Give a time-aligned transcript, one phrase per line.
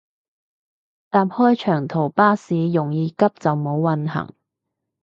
[1.11, 4.33] 搭開長途巴士容易急就冇運行